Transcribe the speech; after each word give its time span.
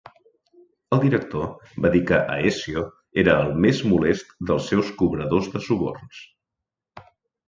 El 0.95 0.99
director 1.01 1.73
va 1.85 1.91
dir 1.95 1.99
que 2.11 2.17
Aécio 2.35 2.83
era 3.23 3.35
"el 3.49 3.53
més 3.65 3.81
molest" 3.91 4.33
dels 4.53 4.71
seus 4.71 4.89
cobradors 5.03 5.51
de 5.57 5.63
suborns. 5.67 6.23